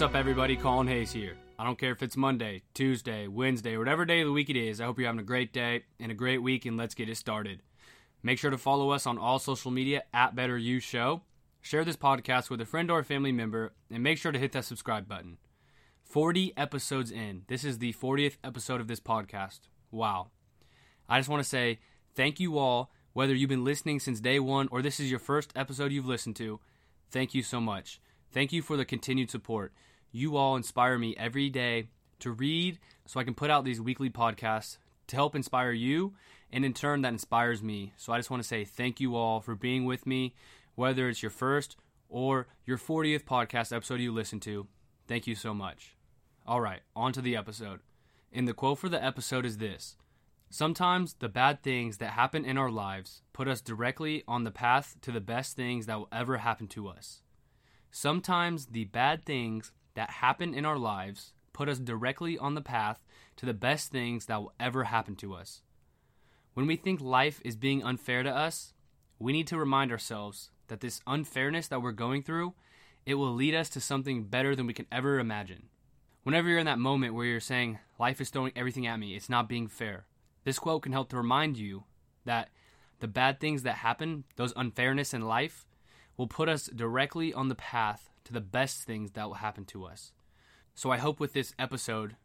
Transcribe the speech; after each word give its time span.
What's 0.00 0.14
up, 0.14 0.18
everybody? 0.18 0.56
Colin 0.56 0.86
Hayes 0.86 1.12
here. 1.12 1.36
I 1.58 1.64
don't 1.64 1.78
care 1.78 1.92
if 1.92 2.02
it's 2.02 2.16
Monday, 2.16 2.62
Tuesday, 2.72 3.26
Wednesday, 3.26 3.76
whatever 3.76 4.06
day 4.06 4.22
of 4.22 4.28
the 4.28 4.32
week 4.32 4.48
it 4.48 4.56
is. 4.56 4.80
I 4.80 4.86
hope 4.86 4.98
you're 4.98 5.06
having 5.06 5.20
a 5.20 5.22
great 5.22 5.52
day 5.52 5.84
and 6.00 6.10
a 6.10 6.14
great 6.14 6.38
week, 6.38 6.64
and 6.64 6.78
let's 6.78 6.94
get 6.94 7.10
it 7.10 7.18
started. 7.18 7.60
Make 8.22 8.38
sure 8.38 8.50
to 8.50 8.56
follow 8.56 8.92
us 8.92 9.06
on 9.06 9.18
all 9.18 9.38
social 9.38 9.70
media 9.70 10.04
at 10.14 10.34
Better 10.34 10.56
You 10.56 10.80
Show. 10.80 11.20
Share 11.60 11.84
this 11.84 11.98
podcast 11.98 12.48
with 12.48 12.62
a 12.62 12.64
friend 12.64 12.90
or 12.90 13.00
a 13.00 13.04
family 13.04 13.30
member, 13.30 13.74
and 13.90 14.02
make 14.02 14.16
sure 14.16 14.32
to 14.32 14.38
hit 14.38 14.52
that 14.52 14.64
subscribe 14.64 15.06
button. 15.06 15.36
40 16.02 16.54
episodes 16.56 17.10
in. 17.10 17.42
This 17.48 17.62
is 17.62 17.76
the 17.76 17.92
40th 17.92 18.38
episode 18.42 18.80
of 18.80 18.88
this 18.88 19.00
podcast. 19.00 19.60
Wow. 19.90 20.30
I 21.10 21.18
just 21.18 21.28
want 21.28 21.42
to 21.42 21.48
say 21.48 21.78
thank 22.14 22.40
you 22.40 22.56
all, 22.56 22.90
whether 23.12 23.34
you've 23.34 23.50
been 23.50 23.64
listening 23.64 24.00
since 24.00 24.18
day 24.18 24.40
one 24.40 24.66
or 24.70 24.80
this 24.80 24.98
is 24.98 25.10
your 25.10 25.20
first 25.20 25.52
episode 25.54 25.92
you've 25.92 26.06
listened 26.06 26.36
to. 26.36 26.58
Thank 27.10 27.34
you 27.34 27.42
so 27.42 27.60
much. 27.60 28.00
Thank 28.32 28.50
you 28.50 28.62
for 28.62 28.78
the 28.78 28.86
continued 28.86 29.30
support. 29.30 29.74
You 30.12 30.36
all 30.36 30.56
inspire 30.56 30.98
me 30.98 31.14
every 31.16 31.50
day 31.50 31.88
to 32.20 32.32
read 32.32 32.78
so 33.06 33.20
I 33.20 33.24
can 33.24 33.34
put 33.34 33.50
out 33.50 33.64
these 33.64 33.80
weekly 33.80 34.10
podcasts 34.10 34.78
to 35.06 35.16
help 35.16 35.34
inspire 35.34 35.72
you, 35.72 36.14
and 36.52 36.64
in 36.64 36.72
turn, 36.72 37.02
that 37.02 37.12
inspires 37.12 37.62
me. 37.62 37.92
So 37.96 38.12
I 38.12 38.18
just 38.18 38.30
want 38.30 38.42
to 38.42 38.48
say 38.48 38.64
thank 38.64 39.00
you 39.00 39.16
all 39.16 39.40
for 39.40 39.54
being 39.54 39.84
with 39.84 40.06
me, 40.06 40.34
whether 40.74 41.08
it's 41.08 41.22
your 41.22 41.30
first 41.30 41.76
or 42.08 42.46
your 42.64 42.78
40th 42.78 43.24
podcast 43.24 43.74
episode 43.74 44.00
you 44.00 44.12
listen 44.12 44.40
to. 44.40 44.66
Thank 45.06 45.26
you 45.26 45.34
so 45.34 45.54
much. 45.54 45.96
All 46.46 46.60
right, 46.60 46.80
on 46.96 47.12
to 47.12 47.20
the 47.20 47.36
episode. 47.36 47.80
And 48.32 48.46
the 48.46 48.54
quote 48.54 48.78
for 48.78 48.88
the 48.88 49.02
episode 49.02 49.44
is 49.44 49.58
this 49.58 49.96
Sometimes 50.50 51.14
the 51.14 51.28
bad 51.28 51.62
things 51.62 51.98
that 51.98 52.10
happen 52.10 52.44
in 52.44 52.58
our 52.58 52.70
lives 52.70 53.22
put 53.32 53.46
us 53.46 53.60
directly 53.60 54.24
on 54.26 54.42
the 54.42 54.50
path 54.50 54.96
to 55.02 55.12
the 55.12 55.20
best 55.20 55.54
things 55.54 55.86
that 55.86 55.98
will 55.98 56.08
ever 56.10 56.38
happen 56.38 56.66
to 56.68 56.88
us. 56.88 57.22
Sometimes 57.92 58.66
the 58.66 58.84
bad 58.84 59.24
things 59.24 59.72
that 59.94 60.10
happen 60.10 60.54
in 60.54 60.64
our 60.64 60.78
lives 60.78 61.32
put 61.52 61.68
us 61.68 61.78
directly 61.78 62.38
on 62.38 62.54
the 62.54 62.60
path 62.60 63.04
to 63.36 63.46
the 63.46 63.54
best 63.54 63.90
things 63.90 64.26
that 64.26 64.40
will 64.40 64.52
ever 64.58 64.84
happen 64.84 65.16
to 65.16 65.34
us. 65.34 65.62
When 66.54 66.66
we 66.66 66.76
think 66.76 67.00
life 67.00 67.40
is 67.44 67.56
being 67.56 67.82
unfair 67.82 68.22
to 68.22 68.34
us, 68.34 68.74
we 69.18 69.32
need 69.32 69.46
to 69.48 69.58
remind 69.58 69.92
ourselves 69.92 70.50
that 70.68 70.80
this 70.80 71.00
unfairness 71.06 71.68
that 71.68 71.82
we're 71.82 71.92
going 71.92 72.22
through, 72.22 72.54
it 73.04 73.14
will 73.14 73.32
lead 73.32 73.54
us 73.54 73.68
to 73.70 73.80
something 73.80 74.24
better 74.24 74.56
than 74.56 74.66
we 74.66 74.74
can 74.74 74.86
ever 74.90 75.18
imagine. 75.18 75.68
Whenever 76.22 76.48
you're 76.48 76.58
in 76.58 76.66
that 76.66 76.78
moment 76.78 77.14
where 77.14 77.26
you're 77.26 77.40
saying, 77.40 77.78
life 77.98 78.20
is 78.20 78.30
throwing 78.30 78.52
everything 78.54 78.86
at 78.86 78.98
me, 78.98 79.14
it's 79.14 79.28
not 79.28 79.48
being 79.48 79.68
fair, 79.68 80.06
this 80.44 80.58
quote 80.58 80.82
can 80.82 80.92
help 80.92 81.08
to 81.10 81.16
remind 81.16 81.56
you 81.56 81.84
that 82.24 82.48
the 83.00 83.08
bad 83.08 83.40
things 83.40 83.62
that 83.62 83.76
happen, 83.76 84.24
those 84.36 84.52
unfairness 84.56 85.14
in 85.14 85.22
life, 85.22 85.66
will 86.16 86.26
put 86.26 86.48
us 86.48 86.66
directly 86.66 87.32
on 87.32 87.48
the 87.48 87.54
path 87.54 88.10
to 88.24 88.32
the 88.32 88.40
best 88.40 88.82
things 88.84 89.12
that 89.12 89.26
will 89.26 89.34
happen 89.34 89.64
to 89.66 89.84
us. 89.84 90.12
So 90.74 90.90
I 90.90 90.98
hope 90.98 91.20
with 91.20 91.32
this 91.32 91.54
episode, 91.58 92.16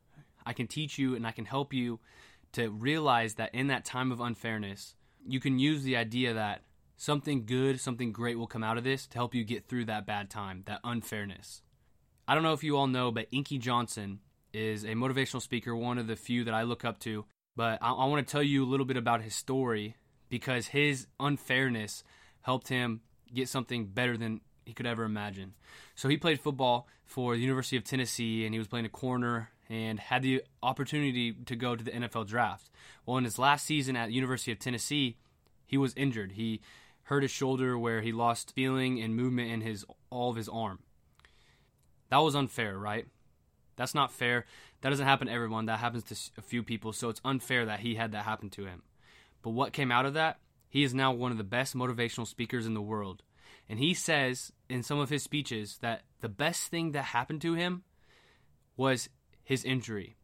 I 0.45 0.53
can 0.53 0.67
teach 0.67 0.97
you 0.97 1.15
and 1.15 1.25
I 1.25 1.31
can 1.31 1.45
help 1.45 1.73
you 1.73 1.99
to 2.53 2.69
realize 2.69 3.35
that 3.35 3.53
in 3.53 3.67
that 3.67 3.85
time 3.85 4.11
of 4.11 4.21
unfairness, 4.21 4.95
you 5.27 5.39
can 5.39 5.59
use 5.59 5.83
the 5.83 5.97
idea 5.97 6.33
that 6.33 6.61
something 6.97 7.45
good, 7.45 7.79
something 7.79 8.11
great 8.11 8.37
will 8.37 8.47
come 8.47 8.63
out 8.63 8.77
of 8.77 8.83
this 8.83 9.07
to 9.07 9.17
help 9.17 9.35
you 9.35 9.43
get 9.43 9.67
through 9.67 9.85
that 9.85 10.05
bad 10.05 10.29
time, 10.29 10.63
that 10.65 10.79
unfairness. 10.83 11.61
I 12.27 12.33
don't 12.33 12.43
know 12.43 12.53
if 12.53 12.63
you 12.63 12.77
all 12.77 12.87
know, 12.87 13.11
but 13.11 13.27
Inky 13.31 13.57
Johnson 13.57 14.19
is 14.53 14.83
a 14.83 14.89
motivational 14.89 15.41
speaker, 15.41 15.75
one 15.75 15.97
of 15.97 16.07
the 16.07 16.15
few 16.15 16.43
that 16.45 16.53
I 16.53 16.63
look 16.63 16.85
up 16.85 16.99
to. 17.01 17.25
But 17.55 17.79
I, 17.81 17.91
I 17.91 18.05
want 18.05 18.25
to 18.25 18.31
tell 18.31 18.43
you 18.43 18.63
a 18.63 18.69
little 18.69 18.85
bit 18.85 18.97
about 18.97 19.21
his 19.21 19.35
story 19.35 19.95
because 20.29 20.67
his 20.67 21.07
unfairness 21.19 22.03
helped 22.41 22.69
him 22.69 23.01
get 23.35 23.49
something 23.49 23.85
better 23.85 24.17
than 24.17 24.41
he 24.65 24.73
could 24.73 24.85
ever 24.85 25.03
imagine. 25.03 25.53
So 25.95 26.09
he 26.09 26.17
played 26.17 26.39
football 26.39 26.87
for 27.05 27.35
the 27.35 27.41
University 27.41 27.77
of 27.77 27.83
Tennessee 27.83 28.45
and 28.45 28.53
he 28.53 28.59
was 28.59 28.67
playing 28.67 28.85
a 28.85 28.89
corner 28.89 29.51
and 29.69 29.99
had 29.99 30.21
the 30.21 30.43
opportunity 30.61 31.33
to 31.33 31.55
go 31.55 31.75
to 31.75 31.83
the 31.83 31.91
NFL 31.91 32.27
draft. 32.27 32.69
Well, 33.05 33.17
in 33.17 33.23
his 33.23 33.39
last 33.39 33.65
season 33.65 33.95
at 33.95 34.11
University 34.11 34.51
of 34.51 34.59
Tennessee, 34.59 35.17
he 35.65 35.77
was 35.77 35.93
injured. 35.95 36.33
He 36.33 36.61
hurt 37.03 37.23
his 37.23 37.31
shoulder 37.31 37.77
where 37.77 38.01
he 38.01 38.11
lost 38.11 38.53
feeling 38.53 39.01
and 39.01 39.15
movement 39.15 39.51
in 39.51 39.61
his 39.61 39.85
all 40.09 40.29
of 40.29 40.35
his 40.35 40.49
arm. 40.49 40.79
That 42.09 42.17
was 42.17 42.35
unfair, 42.35 42.77
right? 42.77 43.07
That's 43.75 43.95
not 43.95 44.11
fair. 44.11 44.45
That 44.81 44.89
doesn't 44.89 45.05
happen 45.05 45.27
to 45.27 45.33
everyone. 45.33 45.65
That 45.65 45.79
happens 45.79 46.03
to 46.05 46.15
a 46.37 46.41
few 46.41 46.63
people, 46.63 46.93
so 46.93 47.09
it's 47.09 47.21
unfair 47.25 47.65
that 47.65 47.81
he 47.81 47.95
had 47.95 48.11
that 48.11 48.25
happen 48.25 48.49
to 48.51 48.65
him. 48.65 48.83
But 49.41 49.51
what 49.51 49.73
came 49.73 49.91
out 49.91 50.05
of 50.05 50.13
that? 50.13 50.39
He 50.69 50.83
is 50.83 50.93
now 50.93 51.11
one 51.11 51.31
of 51.31 51.37
the 51.37 51.43
best 51.43 51.75
motivational 51.75 52.27
speakers 52.27 52.65
in 52.65 52.73
the 52.73 52.81
world. 52.81 53.23
And 53.67 53.79
he 53.79 53.93
says 53.93 54.51
in 54.69 54.83
some 54.83 54.99
of 54.99 55.09
his 55.09 55.23
speeches 55.23 55.79
that 55.81 56.03
the 56.21 56.29
best 56.29 56.69
thing 56.69 56.91
that 56.91 57.05
happened 57.05 57.41
to 57.41 57.53
him 57.53 57.83
was 58.77 59.09
his 59.43 59.63
injury. 59.63 60.15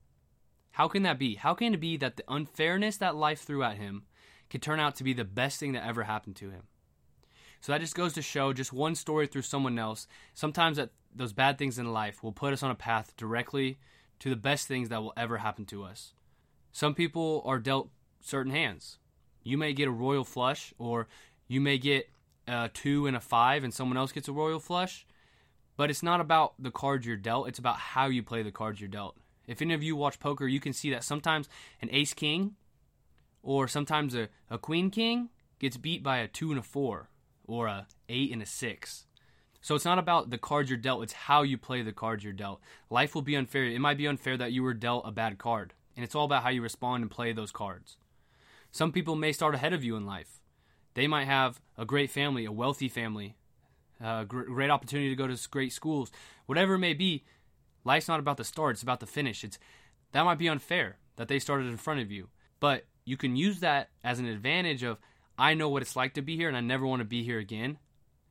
How 0.72 0.88
can 0.88 1.03
that 1.03 1.19
be? 1.19 1.35
How 1.35 1.53
can 1.53 1.74
it 1.74 1.79
be 1.79 1.97
that 1.97 2.18
the 2.18 2.24
unfairness 2.28 2.97
that 2.97 3.16
life 3.16 3.41
threw 3.41 3.63
at 3.63 3.78
him 3.78 4.03
could 4.50 4.62
turn 4.62 4.79
out 4.79 4.96
to 4.96 5.03
be 5.03 5.13
the 5.13 5.24
best 5.24 5.59
thing 5.59 5.74
that 5.74 5.85
ever 5.85 6.03
happened 6.03 6.35
to 6.38 6.50
him? 6.50 6.63
So 7.62 7.72
that 7.72 7.81
just 7.81 7.96
goes 7.96 8.13
to 8.13 8.22
show 8.22 8.53
just 8.53 8.74
one 8.74 8.96
story 8.96 9.28
through 9.28 9.44
someone 9.44 9.78
else. 9.78 10.08
Sometimes 10.34 10.78
that 10.78 10.90
those 11.13 11.34
bad 11.34 11.58
things 11.58 11.78
in 11.78 11.94
life 11.94 12.23
will 12.23 12.31
put 12.31 12.53
us 12.53 12.63
on 12.63 12.72
a 12.72 12.75
path 12.75 13.16
directly 13.18 13.78
to 14.19 14.29
the 14.29 14.35
best 14.35 14.68
things 14.68 14.90
that 14.90 15.02
will 15.02 15.13
ever 15.16 15.38
happen 15.38 15.66
to 15.66 15.84
us. 15.84 16.13
Some 16.72 16.96
people 16.96 17.44
are 17.46 17.59
dealt 17.59 17.90
certain 18.22 18.52
hands. 18.52 18.97
You 19.44 19.58
may 19.58 19.73
get 19.73 19.88
a 19.88 19.91
royal 19.91 20.23
flush, 20.23 20.73
or 20.78 21.08
you 21.47 21.59
may 21.59 21.78
get 21.78 22.09
a 22.51 22.69
two 22.73 23.07
and 23.07 23.16
a 23.16 23.22
five, 23.22 23.63
and 23.63 23.73
someone 23.73 23.97
else 23.97 24.12
gets 24.12 24.28
a 24.28 24.34
royal 24.34 24.59
flush. 24.59 25.06
But 25.78 25.89
it's 25.89 26.03
not 26.03 26.22
about 26.22 26.53
the 26.59 26.72
cards 26.72 27.07
you're 27.07 27.16
dealt, 27.16 27.47
it's 27.47 27.59
about 27.59 27.78
how 27.78 28.07
you 28.07 28.22
play 28.22 28.44
the 28.44 28.51
cards 28.51 28.81
you're 28.81 28.89
dealt. 28.89 29.16
If 29.47 29.62
any 29.62 29.73
of 29.73 29.81
you 29.81 29.95
watch 29.95 30.19
poker, 30.19 30.47
you 30.47 30.59
can 30.59 30.73
see 30.73 30.91
that 30.91 31.03
sometimes 31.03 31.50
an 31.81 31.90
ace 31.91 32.13
king 32.13 32.56
or 33.41 33.67
sometimes 33.67 34.13
a, 34.13 34.29
a 34.50 34.57
queen 34.57 34.91
king 34.91 35.29
gets 35.59 35.78
beat 35.78 36.03
by 36.03 36.17
a 36.17 36.28
two 36.28 36.51
and 36.51 36.59
a 36.59 36.63
four 36.63 37.09
or 37.47 37.67
a 37.67 37.88
eight 38.09 38.31
and 38.31 38.41
a 38.41 38.45
six. 38.45 39.06
So 39.61 39.75
it's 39.75 39.85
not 39.85 40.00
about 40.00 40.29
the 40.29 40.38
cards 40.38 40.69
you're 40.69 40.78
dealt, 40.78 41.03
it's 41.03 41.13
how 41.13 41.44
you 41.44 41.57
play 41.57 41.81
the 41.81 41.91
cards 41.91 42.23
you're 42.23 42.34
dealt. 42.34 42.61
Life 42.90 43.16
will 43.16 43.22
be 43.22 43.35
unfair. 43.35 43.66
It 43.66 43.79
might 43.79 43.97
be 43.97 44.07
unfair 44.07 44.38
that 44.38 44.51
you 44.51 44.63
were 44.63 44.73
dealt 44.73 45.07
a 45.07 45.11
bad 45.11 45.38
card, 45.38 45.73
and 45.95 46.03
it's 46.03 46.16
all 46.16 46.25
about 46.25 46.44
how 46.44 46.50
you 46.50 46.61
respond 46.61 47.03
and 47.03 47.11
play 47.11 47.31
those 47.31 47.51
cards. 47.51 47.97
Some 48.72 48.91
people 48.91 49.16
may 49.16 49.31
start 49.31 49.56
ahead 49.56 49.73
of 49.73 49.84
you 49.84 49.95
in 49.95 50.06
life. 50.06 50.41
They 50.94 51.07
might 51.07 51.25
have 51.25 51.62
a 51.78 51.85
great 51.85 52.09
family, 52.09 52.46
a 52.46 52.52
wealthy 52.52 52.90
family, 52.90 53.35
a 54.00 54.25
great 54.25 54.69
opportunity 54.69 55.09
to 55.09 55.16
go 55.16 55.28
to 55.28 55.50
great 55.50 55.74
schools, 55.74 56.12
whatever 56.46 56.75
it 56.75 56.79
may 56.79 56.94
be. 56.94 57.24
Life's 57.84 58.07
not 58.07 58.19
about 58.19 58.38
the 58.38 58.44
start; 58.44 58.74
it's 58.74 58.84
about 58.84 59.00
the 59.00 59.07
finish. 59.07 59.44
It's 59.44 59.57
that 60.12 60.25
might 60.25 60.38
be 60.38 60.50
unfair 60.50 60.97
that 61.16 61.28
they 61.28 61.40
started 61.40 61.68
in 61.68 61.78
front 61.78 62.00
of 62.00 62.12
you, 62.12 62.29
but 62.59 62.85
you 63.06 63.18
can 63.18 63.35
use 63.35 63.59
that 63.59 63.90
as 64.03 64.19
an 64.19 64.25
advantage 64.25 64.84
of 64.84 65.00
I 65.38 65.53
know 65.53 65.69
what 65.69 65.81
it's 65.81 65.96
like 65.96 66.13
to 66.16 66.22
be 66.22 66.35
here, 66.35 66.47
and 66.47 66.57
I 66.57 66.62
never 66.62 66.85
want 66.85 67.00
to 67.00 67.06
be 67.06 67.23
here 67.23 67.40
again. 67.40 67.79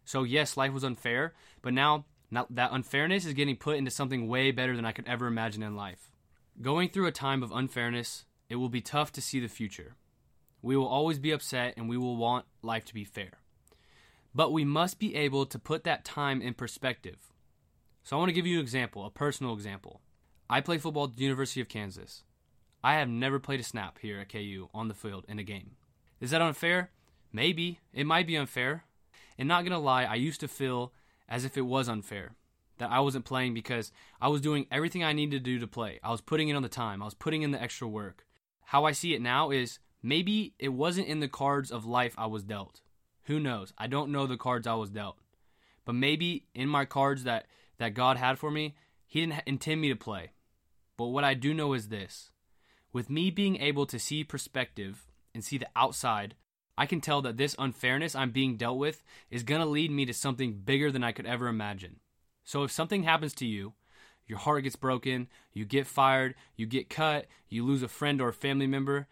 So 0.05 0.23
yes, 0.23 0.57
life 0.57 0.73
was 0.73 0.85
unfair, 0.85 1.35
but 1.63 1.73
now 1.73 2.05
that 2.31 2.73
unfairness 2.73 3.25
is 3.25 3.35
getting 3.35 3.57
put 3.57 3.77
into 3.77 3.91
something 3.91 4.29
way 4.29 4.51
better 4.51 4.77
than 4.77 4.85
I 4.85 4.93
could 4.93 5.09
ever 5.09 5.27
imagine 5.27 5.63
in 5.63 5.75
life. 5.75 6.11
Going 6.61 6.89
through 6.89 7.07
a 7.07 7.13
time 7.13 7.43
of 7.43 7.53
unfairness, 7.53 8.25
it 8.49 8.57
will 8.57 8.69
be 8.69 8.81
tough 8.81 9.11
to 9.13 9.21
see 9.21 9.41
the 9.41 9.49
future. 9.49 9.97
We 10.63 10.77
will 10.77 10.87
always 10.87 11.19
be 11.19 11.31
upset 11.31 11.75
and 11.77 11.89
we 11.89 11.97
will 11.97 12.17
want 12.17 12.47
life 12.63 12.85
to 12.87 12.95
be 12.95 13.05
fair. 13.05 13.33
But 14.35 14.53
we 14.53 14.65
must 14.65 14.99
be 14.99 15.15
able 15.17 15.47
to 15.47 15.59
put 15.59 15.85
that 15.85 16.05
time 16.05 16.41
in 16.41 16.55
perspective. 16.55 17.19
So 18.05 18.17
I 18.17 18.19
want 18.19 18.29
to 18.29 18.35
give 18.35 18.47
you 18.47 18.59
an 18.59 18.63
example, 18.63 19.05
a 19.05 19.11
personal 19.11 19.55
example. 19.55 20.01
I 20.49 20.61
play 20.61 20.79
football 20.79 21.05
at 21.05 21.17
the 21.17 21.23
University 21.23 21.61
of 21.61 21.69
Kansas. 21.69 22.25
I 22.83 22.95
have 22.95 23.09
never 23.09 23.39
played 23.39 23.61
a 23.61 23.65
snap 23.65 23.99
here 24.01 24.21
at 24.21 24.31
KU 24.31 24.69
on 24.73 24.89
the 24.89 24.95
field 24.95 25.25
in 25.29 25.39
a 25.39 25.45
game. 25.45 25.73
Is 26.21 26.31
that 26.31 26.41
unfair? 26.41 26.91
Maybe. 27.33 27.81
It 27.93 28.07
might 28.07 28.27
be 28.27 28.37
unfair. 28.37 28.85
And 29.39 29.49
not 29.49 29.65
gonna 29.65 29.79
lie, 29.79 30.05
I 30.05 30.17
used 30.17 30.41
to 30.41 30.49
feel 30.49 30.93
as 31.29 31.45
if 31.45 31.57
it 31.57 31.63
was 31.63 31.89
unfair 31.89 32.33
that 32.79 32.91
I 32.91 33.01
wasn't 33.01 33.25
playing 33.25 33.55
because 33.55 33.93
I 34.21 34.29
was 34.29 34.41
doing 34.41 34.67
everything 34.71 35.05
I 35.05 35.13
needed 35.13 35.45
to 35.45 35.51
do 35.51 35.59
to 35.59 35.67
play. 35.67 36.01
I 36.03 36.11
was 36.11 36.21
putting 36.21 36.49
in 36.49 36.57
on 36.57 36.63
the 36.63 36.69
time, 36.69 37.03
I 37.03 37.05
was 37.05 37.15
putting 37.15 37.43
in 37.43 37.53
the 37.53 37.63
extra 37.63 37.87
work. 37.87 38.27
How 38.65 38.85
I 38.85 38.93
see 38.93 39.15
it 39.15 39.23
now 39.23 39.51
is 39.51 39.79
maybe 40.03 40.55
it 40.59 40.71
wasn't 40.71 41.09
in 41.09 41.21
the 41.21 41.29
cards 41.29 41.71
of 41.71 41.85
life 41.85 42.15
I 42.17 42.27
was 42.27 42.43
dealt. 42.43 42.81
Who 43.25 43.39
knows? 43.39 43.73
I 43.79 43.87
don't 43.87 44.13
know 44.13 44.27
the 44.27 44.37
cards 44.37 44.67
I 44.67 44.75
was 44.75 44.91
dealt. 44.91 45.19
But 45.85 45.95
maybe 45.95 46.47
in 46.55 46.69
my 46.69 46.85
cards 46.85 47.25
that, 47.25 47.47
that 47.79 47.95
God 47.95 48.17
had 48.17 48.39
for 48.39 48.51
me, 48.51 48.75
He 49.07 49.21
didn't 49.21 49.43
intend 49.47 49.81
me 49.81 49.89
to 49.89 49.97
play. 49.97 50.33
But 50.97 51.07
what 51.07 51.25
I 51.25 51.35
do 51.35 51.55
know 51.55 51.73
is 51.73 51.89
this 51.89 52.31
with 52.93 53.09
me 53.09 53.31
being 53.31 53.57
able 53.57 53.87
to 53.87 53.99
see 53.99 54.25
perspective 54.25 55.07
and 55.35 55.45
see 55.45 55.59
the 55.59 55.69
outside, 55.77 56.35
I 56.77 56.87
can 56.87 57.01
tell 57.01 57.23
that 57.23 57.37
this 57.37 57.55
unfairness 57.59 58.15
I'm 58.15 58.31
being 58.31 58.57
dealt 58.57 58.79
with 58.79 59.03
is 59.31 59.43
going 59.43 59.61
to 59.61 59.67
lead 59.67 59.91
me 59.91 60.07
to 60.07 60.15
something 60.15 60.55
bigger 60.65 60.91
than 60.91 61.05
I 61.05 61.13
could 61.13 61.27
ever 61.27 61.47
imagine. 61.47 62.01
So 62.45 62.65
if 62.65 62.73
something 62.73 63.05
happens 63.05 63.35
to 63.35 63.47
you, 63.47 63.75
your 64.27 64.39
heart 64.39 64.65
gets 64.65 64.77
broken, 64.77 65.29
you 65.53 65.65
get 65.65 65.87
fired, 65.87 66.35
you 66.57 66.67
get 66.67 66.89
cut, 66.89 67.27
you 67.49 67.65
lose 67.65 67.83
a 67.83 67.89
friend 67.89 68.21
or 68.21 68.29
a 68.29 68.33
family 68.33 68.67
member, 68.67 69.09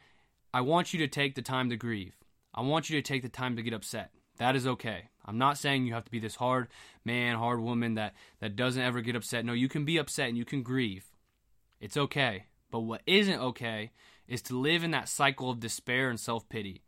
I 0.53 0.63
want 0.63 0.93
you 0.93 0.99
to 1.01 1.09
take 1.09 1.35
the 1.35 1.43
time 1.43 1.69
to 1.71 1.77
grieve. 1.77 2.17
I 2.55 2.63
want 2.63 2.89
you 2.89 3.01
to 3.01 3.07
take 3.07 3.23
the 3.23 3.29
time 3.29 3.57
to 3.57 3.63
get 3.63 3.75
upset. 3.75 4.11
That 4.39 4.57
is 4.57 4.67
okay. 4.67 5.09
I'm 5.27 5.37
not 5.37 5.59
saying 5.59 5.87
you 5.87 5.93
have 5.93 6.07
to 6.07 6.11
be 6.11 6.21
this 6.21 6.37
hard 6.37 6.69
man, 7.05 7.37
hard 7.37 7.61
woman 7.61 7.95
that, 7.95 8.15
that 8.41 8.57
doesn't 8.57 8.83
ever 8.83 9.03
get 9.03 9.17
upset. 9.17 9.45
No, 9.45 9.53
you 9.53 9.69
can 9.69 9.85
be 9.85 9.99
upset 9.99 10.29
and 10.29 10.39
you 10.39 10.47
can 10.47 10.63
grieve. 10.63 11.05
It's 11.81 11.97
okay. 11.97 12.47
But 12.71 12.81
what 12.81 13.03
isn't 13.07 13.41
okay 13.41 13.93
is 14.27 14.41
to 14.43 14.59
live 14.59 14.85
in 14.85 14.93
that 14.93 15.09
cycle 15.09 15.51
of 15.51 15.61
despair 15.61 16.09
and 16.09 16.19
self 16.19 16.49
pity, 16.49 16.83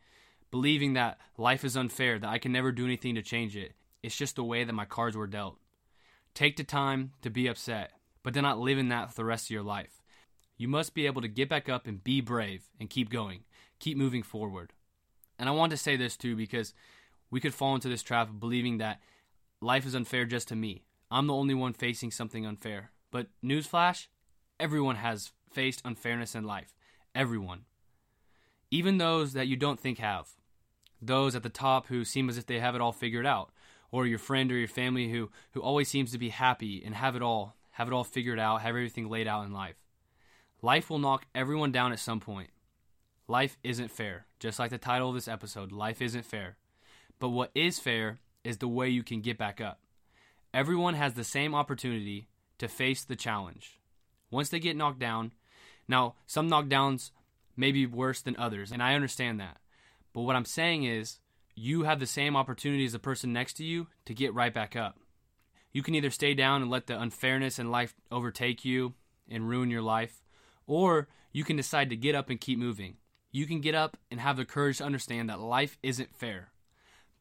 believing 0.51 0.95
that 0.95 1.19
life 1.37 1.65
is 1.65 1.77
unfair, 1.77 2.19
that 2.19 2.31
I 2.31 2.39
can 2.39 2.53
never 2.53 2.73
do 2.73 2.85
anything 2.87 3.15
to 3.17 3.23
change 3.23 3.57
it. 3.57 3.75
It's 4.03 4.17
just 4.17 4.37
the 4.37 4.45
way 4.45 4.65
that 4.65 4.73
my 4.73 4.87
cards 4.87 5.17
were 5.17 5.27
dealt. 5.27 5.59
Take 6.33 6.57
the 6.57 6.65
time 6.65 7.12
to 7.23 7.31
be 7.31 7.47
upset, 7.47 7.93
but 8.23 8.33
do 8.33 8.41
not 8.41 8.59
live 8.59 8.79
in 8.79 8.89
that 8.89 9.11
for 9.11 9.17
the 9.17 9.25
rest 9.25 9.47
of 9.47 9.51
your 9.51 9.62
life. 9.62 10.00
You 10.61 10.69
must 10.69 10.93
be 10.93 11.07
able 11.07 11.23
to 11.23 11.29
get 11.29 11.49
back 11.49 11.71
up 11.71 11.87
and 11.87 12.05
be 12.05 12.21
brave 12.21 12.69
and 12.79 12.91
keep 12.91 13.09
going, 13.09 13.45
keep 13.79 13.97
moving 13.97 14.23
forward. 14.23 14.75
And 15.39 15.49
I 15.49 15.53
want 15.53 15.71
to 15.71 15.79
say 15.79 15.97
this 15.97 16.19
too 16.19 16.37
because 16.37 16.75
we 17.31 17.41
could 17.41 17.55
fall 17.55 17.75
into 17.75 17.89
this 17.89 18.03
trap 18.03 18.29
of 18.29 18.41
believing 18.41 18.77
that 18.77 19.01
life 19.62 19.87
is 19.87 19.95
unfair 19.95 20.27
just 20.27 20.49
to 20.49 20.55
me. 20.55 20.85
I'm 21.11 21.29
the 21.29 21.33
only 21.33 21.55
one 21.55 21.73
facing 21.73 22.11
something 22.11 22.45
unfair. 22.45 22.91
But 23.11 23.29
newsflash, 23.43 24.09
everyone 24.61 24.97
has 24.97 25.33
faced 25.51 25.81
unfairness 25.83 26.35
in 26.35 26.45
life. 26.45 26.75
Everyone. 27.15 27.65
Even 28.71 28.99
those 28.99 29.33
that 29.33 29.49
you 29.49 29.57
don't 29.57 29.81
think 29.81 29.97
have. 29.97 30.29
Those 31.01 31.35
at 31.35 31.43
the 31.43 31.49
top 31.49 31.87
who 31.87 32.05
seem 32.05 32.29
as 32.29 32.37
if 32.37 32.45
they 32.45 32.59
have 32.59 32.75
it 32.75 32.83
all 32.83 32.93
figured 32.93 33.25
out. 33.25 33.51
Or 33.91 34.07
your 34.07 34.19
friend 34.19 34.53
or 34.53 34.59
your 34.59 34.69
family 34.69 35.09
who, 35.09 35.31
who 35.53 35.62
always 35.62 35.89
seems 35.89 36.12
to 36.12 36.19
be 36.19 36.29
happy 36.29 36.83
and 36.85 36.95
have 36.95 37.17
it 37.17 37.23
all, 37.23 37.57
have 37.71 37.89
it 37.89 37.95
all 37.95 38.05
figured 38.05 38.39
out, 38.39 38.61
have 38.61 38.77
everything 38.77 39.09
laid 39.09 39.27
out 39.27 39.47
in 39.47 39.55
life. 39.55 39.77
Life 40.62 40.91
will 40.91 40.99
knock 40.99 41.27
everyone 41.35 41.73
down 41.73 41.93
at 41.93 41.99
some 41.99 42.21
point. 42.21 42.51
Life 43.29 43.57
isn't 43.62 43.91
fair. 43.91 44.27
Just 44.39 44.59
like 44.59 44.71
the 44.71 44.79
title 44.79 45.09
of 45.09 45.15
this 45.15 45.29
episode, 45.29 45.73
life 45.73 46.03
isn't 46.03 46.27
fair. 46.27 46.57
But 47.19 47.31
what 47.31 47.51
is 47.55 47.79
fair 47.79 48.19
is 48.45 48.59
the 48.59 48.69
way 48.69 48.89
you 48.89 49.03
can 49.03 49.21
get 49.21 49.39
back 49.39 49.61
up. 49.61 49.81
Everyone 50.53 50.95
has 50.95 51.15
the 51.15 51.25
same 51.25 51.55
opportunity 51.55 52.29
to 52.59 52.69
face 52.69 53.05
the 53.05 53.17
challenge. 53.17 53.79
Once 54.31 54.49
they 54.49 54.59
get 54.59 54.77
knocked 54.77 54.99
down, 54.99 55.33
now 55.89 56.15
some 56.27 56.51
knockdowns 56.51 57.11
may 57.57 57.73
be 57.73 57.87
worse 57.87 58.21
than 58.21 58.37
others, 58.37 58.73
and 58.73 58.83
I 58.83 58.95
understand 58.95 59.41
that. 59.41 59.59
But 60.12 60.23
what 60.23 60.37
I'm 60.37 60.45
saying 60.45 60.85
is, 60.85 61.21
you 61.55 61.83
have 61.83 62.01
the 62.01 62.07
same 62.07 62.37
opportunity 62.37 62.85
as 62.85 62.93
the 62.93 62.99
person 62.99 63.33
next 63.33 63.55
to 63.55 63.65
you 63.65 63.89
to 64.07 64.15
get 64.15 64.35
right 64.35 64.53
back 64.53 64.77
up. 64.77 64.99
You 65.73 65.83
can 65.83 65.95
either 65.95 66.11
stay 66.11 66.35
down 66.35 66.62
and 66.62 66.71
let 66.71 66.87
the 66.87 67.01
unfairness 67.01 67.59
in 67.59 67.71
life 67.71 67.95
overtake 68.11 68.65
you 68.65 68.95
and 69.29 69.49
ruin 69.49 69.71
your 69.71 69.83
life, 69.83 70.23
or 70.67 71.09
you 71.33 71.45
can 71.45 71.57
decide 71.57 71.91
to 71.91 71.97
get 71.97 72.15
up 72.15 72.31
and 72.31 72.41
keep 72.41 72.59
moving. 72.59 72.97
You 73.33 73.47
can 73.47 73.61
get 73.61 73.75
up 73.75 73.97
and 74.11 74.21
have 74.21 74.37
the 74.37 74.45
courage 74.45 74.79
to 74.79 74.85
understand 74.85 75.29
that 75.29 75.41
life 75.41 75.79
isn't 75.83 76.17
fair. 76.17 76.51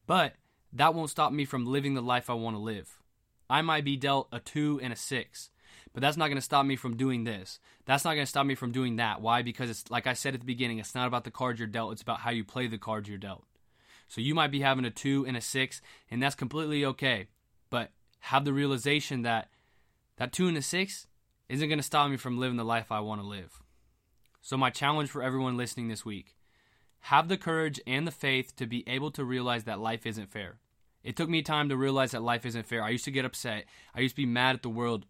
But 0.06 0.34
that 0.72 0.94
won't 0.94 1.10
stop 1.10 1.32
me 1.32 1.44
from 1.44 1.66
living 1.66 1.94
the 1.94 2.02
life 2.02 2.28
I 2.28 2.34
want 2.34 2.56
to 2.56 2.60
live. 2.60 3.00
I 3.48 3.62
might 3.62 3.84
be 3.84 3.96
dealt 3.96 4.28
a 4.32 4.38
2 4.38 4.80
and 4.82 4.92
a 4.92 4.96
6, 4.96 5.50
but 5.92 6.00
that's 6.00 6.16
not 6.16 6.28
going 6.28 6.36
to 6.36 6.42
stop 6.42 6.64
me 6.64 6.76
from 6.76 6.96
doing 6.96 7.24
this. 7.24 7.58
That's 7.84 8.04
not 8.04 8.14
going 8.14 8.24
to 8.24 8.30
stop 8.30 8.46
me 8.46 8.54
from 8.54 8.72
doing 8.72 8.96
that. 8.96 9.20
Why? 9.20 9.42
Because 9.42 9.70
it's 9.70 9.90
like 9.90 10.06
I 10.06 10.12
said 10.12 10.34
at 10.34 10.40
the 10.40 10.46
beginning, 10.46 10.78
it's 10.78 10.94
not 10.94 11.08
about 11.08 11.24
the 11.24 11.30
cards 11.30 11.58
you're 11.58 11.68
dealt, 11.68 11.92
it's 11.92 12.02
about 12.02 12.20
how 12.20 12.30
you 12.30 12.44
play 12.44 12.66
the 12.66 12.78
cards 12.78 13.08
you're 13.08 13.18
dealt. 13.18 13.44
So 14.08 14.20
you 14.20 14.34
might 14.34 14.50
be 14.50 14.60
having 14.60 14.84
a 14.84 14.90
2 14.90 15.26
and 15.26 15.36
a 15.36 15.40
6, 15.40 15.82
and 16.10 16.22
that's 16.22 16.34
completely 16.34 16.84
okay. 16.84 17.28
But 17.70 17.90
have 18.20 18.44
the 18.44 18.52
realization 18.52 19.22
that 19.22 19.48
that 20.16 20.32
2 20.32 20.48
and 20.48 20.56
a 20.56 20.62
6 20.62 21.06
isn't 21.50 21.68
going 21.68 21.78
to 21.78 21.84
stop 21.84 22.08
me 22.08 22.16
from 22.16 22.38
living 22.38 22.56
the 22.56 22.64
life 22.64 22.92
I 22.92 23.00
want 23.00 23.20
to 23.20 23.26
live. 23.26 23.60
So, 24.40 24.56
my 24.56 24.70
challenge 24.70 25.10
for 25.10 25.22
everyone 25.22 25.56
listening 25.56 25.88
this 25.88 26.04
week 26.04 26.36
have 27.04 27.28
the 27.28 27.36
courage 27.36 27.80
and 27.86 28.06
the 28.06 28.12
faith 28.12 28.54
to 28.56 28.66
be 28.66 28.84
able 28.86 29.10
to 29.10 29.24
realize 29.24 29.64
that 29.64 29.80
life 29.80 30.06
isn't 30.06 30.30
fair. 30.30 30.60
It 31.02 31.16
took 31.16 31.28
me 31.28 31.42
time 31.42 31.68
to 31.68 31.76
realize 31.76 32.12
that 32.12 32.22
life 32.22 32.46
isn't 32.46 32.66
fair. 32.66 32.84
I 32.84 32.90
used 32.90 33.04
to 33.06 33.10
get 33.10 33.24
upset. 33.24 33.64
I 33.94 34.00
used 34.00 34.14
to 34.14 34.22
be 34.22 34.26
mad 34.26 34.54
at 34.54 34.62
the 34.62 34.68
world 34.68 35.06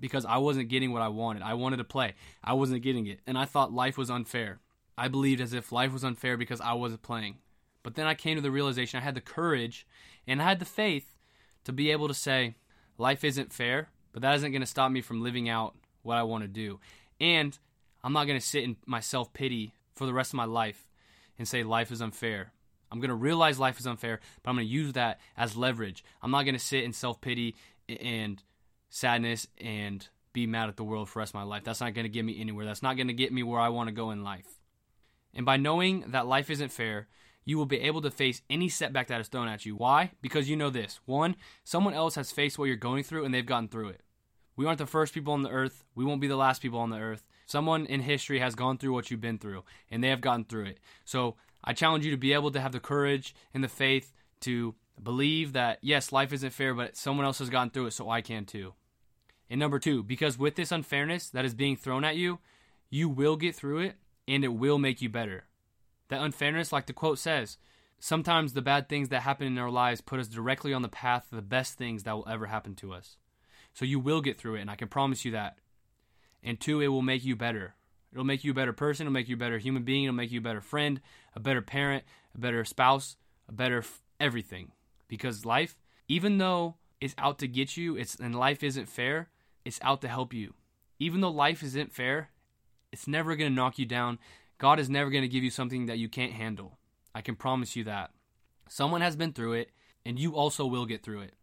because 0.00 0.24
I 0.24 0.38
wasn't 0.38 0.70
getting 0.70 0.92
what 0.92 1.02
I 1.02 1.08
wanted. 1.08 1.42
I 1.42 1.54
wanted 1.54 1.76
to 1.76 1.84
play. 1.84 2.14
I 2.42 2.54
wasn't 2.54 2.82
getting 2.82 3.06
it. 3.06 3.20
And 3.26 3.36
I 3.36 3.44
thought 3.44 3.72
life 3.72 3.98
was 3.98 4.10
unfair. 4.10 4.60
I 4.96 5.08
believed 5.08 5.40
as 5.40 5.52
if 5.52 5.72
life 5.72 5.92
was 5.92 6.04
unfair 6.04 6.36
because 6.36 6.60
I 6.60 6.72
wasn't 6.72 7.02
playing. 7.02 7.36
But 7.82 7.96
then 7.96 8.06
I 8.06 8.14
came 8.14 8.36
to 8.36 8.42
the 8.42 8.50
realization 8.50 8.98
I 8.98 9.04
had 9.04 9.14
the 9.14 9.20
courage 9.20 9.86
and 10.26 10.40
I 10.40 10.48
had 10.48 10.58
the 10.58 10.64
faith 10.64 11.16
to 11.64 11.72
be 11.72 11.90
able 11.90 12.08
to 12.08 12.14
say, 12.14 12.54
life 12.96 13.24
isn't 13.24 13.52
fair, 13.52 13.90
but 14.12 14.22
that 14.22 14.34
isn't 14.36 14.52
going 14.52 14.62
to 14.62 14.66
stop 14.66 14.90
me 14.90 15.00
from 15.00 15.22
living 15.22 15.48
out 15.48 15.74
what 16.02 16.18
I 16.18 16.22
want 16.22 16.44
to 16.44 16.48
do. 16.48 16.80
And 17.20 17.56
I'm 18.02 18.12
not 18.12 18.26
going 18.26 18.38
to 18.38 18.44
sit 18.44 18.64
in 18.64 18.76
my 18.86 19.00
self 19.00 19.32
pity 19.32 19.74
for 19.94 20.06
the 20.06 20.12
rest 20.12 20.30
of 20.30 20.36
my 20.36 20.44
life 20.44 20.88
and 21.38 21.46
say 21.46 21.62
life 21.62 21.90
is 21.92 22.00
unfair. 22.00 22.52
I'm 22.90 23.00
going 23.00 23.08
to 23.08 23.14
realize 23.14 23.58
life 23.58 23.80
is 23.80 23.86
unfair, 23.86 24.20
but 24.42 24.50
I'm 24.50 24.56
going 24.56 24.66
to 24.66 24.72
use 24.72 24.92
that 24.92 25.18
as 25.36 25.56
leverage. 25.56 26.04
I'm 26.20 26.30
not 26.30 26.44
going 26.44 26.54
to 26.54 26.60
sit 26.60 26.84
in 26.84 26.92
self 26.92 27.20
pity 27.20 27.56
and 27.88 28.42
sadness 28.90 29.46
and 29.58 30.06
be 30.32 30.46
mad 30.46 30.68
at 30.68 30.76
the 30.76 30.84
world 30.84 31.08
for 31.08 31.14
the 31.14 31.18
rest 31.20 31.30
of 31.30 31.36
my 31.36 31.42
life. 31.42 31.64
That's 31.64 31.80
not 31.80 31.94
going 31.94 32.04
to 32.04 32.10
get 32.10 32.24
me 32.24 32.40
anywhere. 32.40 32.66
That's 32.66 32.82
not 32.82 32.96
going 32.96 33.08
to 33.08 33.14
get 33.14 33.32
me 33.32 33.42
where 33.42 33.60
I 33.60 33.68
want 33.68 33.88
to 33.88 33.94
go 33.94 34.10
in 34.10 34.22
life. 34.22 34.60
And 35.34 35.46
by 35.46 35.56
knowing 35.56 36.04
that 36.08 36.26
life 36.26 36.50
isn't 36.50 36.72
fair, 36.72 37.08
you 37.44 37.58
will 37.58 37.66
be 37.66 37.80
able 37.80 38.02
to 38.02 38.10
face 38.10 38.42
any 38.48 38.68
setback 38.68 39.08
that 39.08 39.20
is 39.20 39.28
thrown 39.28 39.48
at 39.48 39.66
you. 39.66 39.74
Why? 39.74 40.12
Because 40.20 40.48
you 40.48 40.56
know 40.56 40.70
this. 40.70 41.00
One, 41.06 41.36
someone 41.64 41.94
else 41.94 42.14
has 42.14 42.30
faced 42.30 42.58
what 42.58 42.66
you're 42.66 42.76
going 42.76 43.02
through 43.02 43.24
and 43.24 43.34
they've 43.34 43.44
gotten 43.44 43.68
through 43.68 43.88
it. 43.88 44.02
We 44.56 44.66
aren't 44.66 44.78
the 44.78 44.86
first 44.86 45.14
people 45.14 45.32
on 45.32 45.42
the 45.42 45.50
earth. 45.50 45.84
We 45.94 46.04
won't 46.04 46.20
be 46.20 46.28
the 46.28 46.36
last 46.36 46.62
people 46.62 46.80
on 46.80 46.90
the 46.90 46.98
earth. 46.98 47.26
Someone 47.46 47.86
in 47.86 48.00
history 48.00 48.38
has 48.38 48.54
gone 48.54 48.78
through 48.78 48.92
what 48.92 49.10
you've 49.10 49.20
been 49.20 49.38
through, 49.38 49.64
and 49.90 50.02
they 50.02 50.08
have 50.08 50.20
gotten 50.20 50.44
through 50.44 50.66
it. 50.66 50.78
So 51.04 51.36
I 51.64 51.72
challenge 51.72 52.04
you 52.04 52.10
to 52.10 52.16
be 52.16 52.32
able 52.32 52.50
to 52.50 52.60
have 52.60 52.72
the 52.72 52.80
courage 52.80 53.34
and 53.54 53.62
the 53.62 53.68
faith 53.68 54.12
to 54.40 54.74
believe 55.02 55.52
that, 55.54 55.78
yes, 55.80 56.12
life 56.12 56.32
isn't 56.32 56.52
fair, 56.52 56.74
but 56.74 56.96
someone 56.96 57.26
else 57.26 57.38
has 57.38 57.50
gotten 57.50 57.70
through 57.70 57.86
it, 57.86 57.92
so 57.92 58.10
I 58.10 58.20
can 58.20 58.44
too. 58.44 58.74
And 59.48 59.58
number 59.58 59.78
two, 59.78 60.02
because 60.02 60.38
with 60.38 60.54
this 60.54 60.72
unfairness 60.72 61.28
that 61.30 61.44
is 61.44 61.54
being 61.54 61.76
thrown 61.76 62.04
at 62.04 62.16
you, 62.16 62.38
you 62.88 63.08
will 63.08 63.36
get 63.36 63.54
through 63.54 63.80
it 63.80 63.96
and 64.26 64.44
it 64.44 64.54
will 64.54 64.78
make 64.78 65.02
you 65.02 65.08
better. 65.08 65.44
That 66.08 66.22
unfairness, 66.22 66.72
like 66.72 66.86
the 66.86 66.92
quote 66.92 67.18
says, 67.18 67.58
sometimes 67.98 68.52
the 68.52 68.62
bad 68.62 68.88
things 68.88 69.08
that 69.10 69.22
happen 69.22 69.46
in 69.46 69.58
our 69.58 69.70
lives 69.70 70.00
put 70.00 70.20
us 70.20 70.28
directly 70.28 70.72
on 70.72 70.82
the 70.82 70.88
path 70.88 71.26
of 71.30 71.36
the 71.36 71.42
best 71.42 71.76
things 71.76 72.02
that 72.02 72.12
will 72.12 72.28
ever 72.28 72.46
happen 72.46 72.74
to 72.76 72.92
us. 72.92 73.18
So 73.74 73.84
you 73.84 73.98
will 73.98 74.20
get 74.20 74.38
through 74.38 74.56
it, 74.56 74.60
and 74.60 74.70
I 74.70 74.76
can 74.76 74.88
promise 74.88 75.24
you 75.24 75.32
that. 75.32 75.58
And 76.42 76.60
two, 76.60 76.80
it 76.80 76.88
will 76.88 77.02
make 77.02 77.24
you 77.24 77.36
better. 77.36 77.74
It'll 78.12 78.24
make 78.24 78.44
you 78.44 78.50
a 78.50 78.54
better 78.54 78.72
person. 78.72 79.06
It'll 79.06 79.14
make 79.14 79.28
you 79.28 79.36
a 79.36 79.38
better 79.38 79.58
human 79.58 79.84
being. 79.84 80.04
It'll 80.04 80.14
make 80.14 80.30
you 80.30 80.40
a 80.40 80.42
better 80.42 80.60
friend, 80.60 81.00
a 81.34 81.40
better 81.40 81.62
parent, 81.62 82.04
a 82.34 82.38
better 82.38 82.64
spouse, 82.64 83.16
a 83.48 83.52
better 83.52 83.78
f- 83.78 84.02
everything. 84.20 84.72
Because 85.08 85.46
life, 85.46 85.78
even 86.08 86.38
though 86.38 86.76
it's 87.00 87.14
out 87.16 87.38
to 87.38 87.48
get 87.48 87.76
you, 87.76 87.96
it's 87.96 88.16
and 88.16 88.34
life 88.34 88.62
isn't 88.62 88.88
fair, 88.88 89.30
it's 89.64 89.80
out 89.82 90.00
to 90.02 90.08
help 90.08 90.34
you. 90.34 90.54
Even 90.98 91.20
though 91.20 91.30
life 91.30 91.62
isn't 91.62 91.92
fair, 91.92 92.30
it's 92.92 93.08
never 93.08 93.34
going 93.34 93.50
to 93.50 93.54
knock 93.54 93.78
you 93.78 93.86
down. 93.86 94.18
God 94.58 94.78
is 94.78 94.90
never 94.90 95.10
going 95.10 95.22
to 95.22 95.28
give 95.28 95.42
you 95.42 95.50
something 95.50 95.86
that 95.86 95.98
you 95.98 96.08
can't 96.08 96.32
handle. 96.32 96.78
I 97.14 97.20
can 97.20 97.34
promise 97.34 97.74
you 97.74 97.84
that. 97.84 98.10
Someone 98.68 99.00
has 99.00 99.16
been 99.16 99.32
through 99.32 99.54
it, 99.54 99.70
and 100.04 100.18
you 100.18 100.36
also 100.36 100.66
will 100.66 100.86
get 100.86 101.02
through 101.02 101.22
it. 101.22 101.34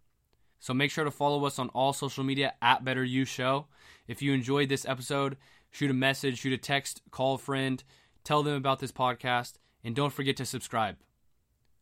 So 0.59 0.73
make 0.73 0.91
sure 0.91 1.05
to 1.05 1.11
follow 1.11 1.45
us 1.45 1.57
on 1.59 1.69
all 1.69 1.93
social 1.93 2.23
media 2.23 2.53
at 2.61 2.83
Better 2.83 3.03
You 3.03 3.25
Show. 3.25 3.67
If 4.07 4.21
you 4.21 4.33
enjoyed 4.33 4.69
this 4.69 4.85
episode, 4.85 5.37
shoot 5.71 5.91
a 5.91 5.93
message, 5.93 6.39
shoot 6.39 6.53
a 6.53 6.57
text, 6.57 7.01
call 7.11 7.35
a 7.35 7.37
friend, 7.37 7.83
tell 8.23 8.43
them 8.43 8.55
about 8.55 8.79
this 8.79 8.91
podcast, 8.91 9.53
and 9.83 9.95
don't 9.95 10.13
forget 10.13 10.37
to 10.37 10.45
subscribe. 10.45 10.97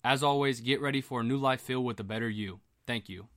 As 0.04 0.24
always, 0.24 0.62
get 0.62 0.82
ready 0.82 1.02
for 1.02 1.22
a 1.22 1.24
new 1.24 1.38
life 1.38 1.62
filled 1.62 1.86
with 1.86 2.00
a 2.00 2.04
better 2.04 2.30
you. 2.30 2.60
Thank 2.86 3.10
you. 3.10 3.28